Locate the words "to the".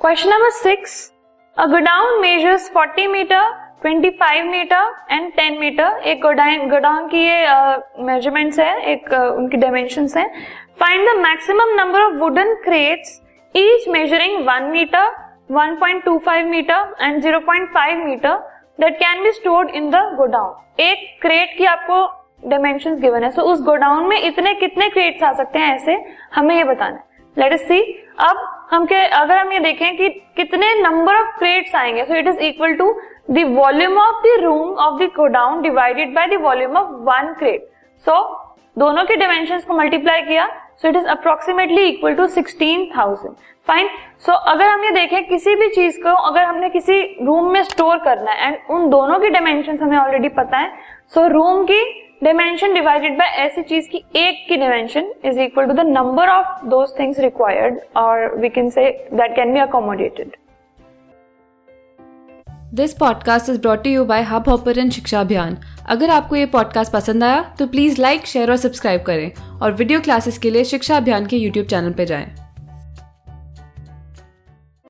32.74-33.44, 55.66-55.80